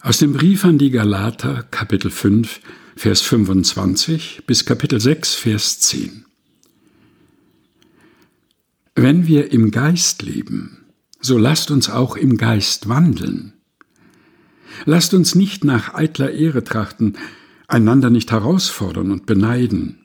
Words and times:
Aus 0.00 0.18
dem 0.18 0.32
Brief 0.32 0.64
an 0.64 0.78
die 0.78 0.90
Galater, 0.90 1.64
Kapitel 1.72 2.12
5, 2.12 2.60
Vers 2.94 3.20
25 3.22 4.44
bis 4.46 4.64
Kapitel 4.64 5.00
6, 5.00 5.34
Vers 5.34 5.80
10. 5.80 6.24
Wenn 8.94 9.26
wir 9.26 9.50
im 9.50 9.72
Geist 9.72 10.22
leben, 10.22 10.84
so 11.20 11.36
lasst 11.36 11.72
uns 11.72 11.90
auch 11.90 12.16
im 12.16 12.36
Geist 12.36 12.88
wandeln. 12.88 13.54
Lasst 14.84 15.14
uns 15.14 15.34
nicht 15.34 15.64
nach 15.64 15.94
eitler 15.94 16.30
Ehre 16.30 16.62
trachten, 16.62 17.18
einander 17.66 18.08
nicht 18.08 18.30
herausfordern 18.30 19.10
und 19.10 19.26
beneiden. 19.26 19.98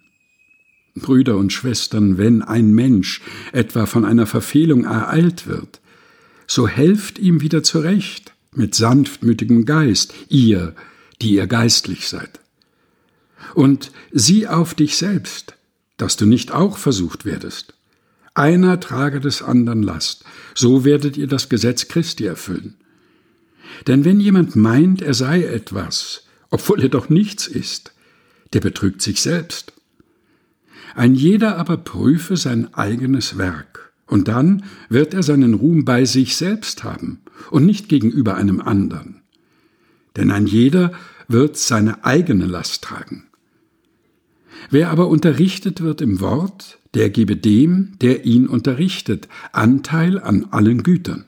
Brüder 0.96 1.38
und 1.38 1.54
Schwestern, 1.54 2.18
wenn 2.18 2.41
ein 2.41 2.71
Mensch 2.71 3.21
etwa 3.52 3.86
von 3.86 4.05
einer 4.05 4.25
Verfehlung 4.25 4.86
ereilt 4.86 5.46
wird, 5.46 5.82
so 6.48 6.68
helft 6.68 7.20
ihm 7.20 7.41
wieder 7.41 7.62
zurecht 7.62 8.32
mit 8.57 8.75
sanftmütigem 8.75 9.65
Geist, 9.65 10.13
ihr, 10.29 10.75
die 11.21 11.36
ihr 11.36 11.47
geistlich 11.47 12.07
seid. 12.07 12.39
Und 13.54 13.91
sieh 14.11 14.47
auf 14.47 14.73
dich 14.73 14.97
selbst, 14.97 15.55
dass 15.97 16.18
du 16.18 16.25
nicht 16.25 16.51
auch 16.51 16.78
versucht 16.78 17.25
werdest. 17.25 17.73
Einer 18.33 18.79
trage 18.79 19.19
des 19.19 19.42
anderen 19.43 19.83
Last, 19.83 20.25
so 20.55 20.86
werdet 20.86 21.18
ihr 21.18 21.28
das 21.28 21.50
Gesetz 21.50 21.87
Christi 21.87 22.25
erfüllen. 22.25 22.75
Denn 23.87 24.05
wenn 24.05 24.19
jemand 24.19 24.56
meint, 24.56 25.01
er 25.01 25.14
sei 25.14 25.43
etwas, 25.43 26.23
obwohl 26.50 26.81
er 26.81 26.89
doch 26.89 27.09
nichts 27.09 27.47
ist, 27.47 27.93
der 28.54 28.59
betrügt 28.59 29.01
sich 29.01 29.21
selbst. 29.21 29.73
Ein 30.95 31.15
jeder 31.15 31.57
aber 31.57 31.78
prüfe 31.78 32.38
sein 32.38 32.73
eigenes 32.73 33.38
Werk, 33.38 33.94
und 34.08 34.28
dann 34.28 34.64
wird 34.89 35.14
er 35.14 35.23
seinen 35.23 35.56
Ruhm 35.56 35.86
bei 35.86 36.06
sich 36.06 36.36
selbst 36.36 36.83
haben 36.83 37.22
und 37.52 37.66
nicht 37.66 37.89
gegenüber 37.89 38.36
einem 38.36 38.61
anderen. 38.61 39.22
Denn 40.16 40.31
ein 40.31 40.47
jeder 40.47 40.92
wird 41.28 41.58
seine 41.58 42.06
eigene 42.06 42.45
Last 42.45 42.83
tragen. 42.83 43.25
Wer 44.70 44.89
aber 44.89 45.08
unterrichtet 45.08 45.81
wird 45.81 46.02
im 46.02 46.20
Wort, 46.20 46.80
der 46.94 47.09
gebe 47.09 47.36
dem, 47.36 47.98
der 48.02 48.26
ihn 48.26 48.48
unterrichtet, 48.48 49.28
Anteil 49.52 50.20
an 50.20 50.48
allen 50.52 50.84
Gütern. 50.84 51.26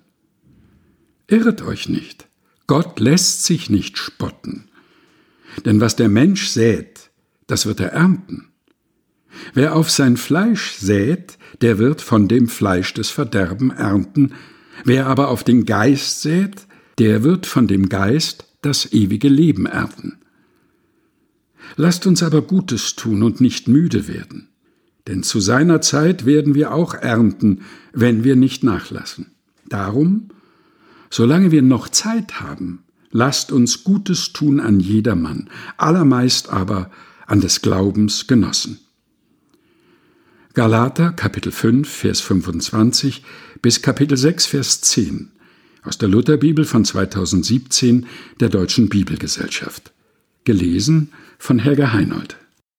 Irret 1.27 1.63
euch 1.63 1.89
nicht, 1.89 2.27
Gott 2.67 2.99
lässt 2.99 3.43
sich 3.43 3.69
nicht 3.69 3.97
spotten. 3.97 4.69
Denn 5.65 5.81
was 5.81 5.95
der 5.95 6.09
Mensch 6.09 6.47
sät, 6.47 7.09
das 7.47 7.65
wird 7.65 7.79
er 7.79 7.93
ernten. 7.93 8.49
Wer 9.53 9.75
auf 9.75 9.89
sein 9.89 10.17
Fleisch 10.17 10.73
sät, 10.73 11.37
der 11.61 11.77
wird 11.77 12.01
von 12.01 12.27
dem 12.27 12.47
Fleisch 12.47 12.93
des 12.93 13.09
Verderben 13.09 13.71
ernten, 13.71 14.33
wer 14.83 15.07
aber 15.07 15.29
auf 15.29 15.43
den 15.43 15.65
Geist 15.65 16.21
sät, 16.21 16.67
der 16.97 17.23
wird 17.23 17.45
von 17.45 17.67
dem 17.67 17.89
Geist 17.89 18.45
das 18.61 18.91
ewige 18.91 19.29
Leben 19.29 19.65
ernten. 19.65 20.17
Lasst 21.75 22.07
uns 22.07 22.23
aber 22.23 22.41
Gutes 22.41 22.95
tun 22.95 23.23
und 23.23 23.41
nicht 23.41 23.67
müde 23.67 24.07
werden, 24.07 24.49
denn 25.07 25.23
zu 25.23 25.39
seiner 25.39 25.81
Zeit 25.81 26.25
werden 26.25 26.55
wir 26.55 26.73
auch 26.73 26.93
ernten, 26.93 27.61
wenn 27.93 28.23
wir 28.23 28.35
nicht 28.35 28.63
nachlassen. 28.63 29.31
Darum, 29.67 30.29
solange 31.09 31.51
wir 31.51 31.61
noch 31.61 31.89
Zeit 31.89 32.39
haben, 32.39 32.83
lasst 33.11 33.51
uns 33.51 33.83
Gutes 33.83 34.33
tun 34.33 34.59
an 34.59 34.79
jedermann, 34.79 35.49
allermeist 35.77 36.49
aber 36.49 36.91
an 37.25 37.41
des 37.41 37.61
Glaubens 37.61 38.27
Genossen. 38.27 38.79
Galater 40.55 41.11
Kapitel 41.11 41.51
5 41.51 41.85
Vers 41.87 42.21
25 42.21 43.23
bis 43.61 43.81
Kapitel 43.81 44.15
6 44.15 44.45
Vers 44.45 44.79
10 44.79 45.33
aus 45.83 45.97
der 45.97 46.07
Lutherbibel 46.07 46.63
von 46.63 46.85
2017 46.85 48.05
der 48.39 48.47
Deutschen 48.47 48.87
Bibelgesellschaft. 48.87 49.91
Gelesen 50.45 51.11
von 51.37 51.59
Helga 51.59 51.91
Heinold. 51.91 52.37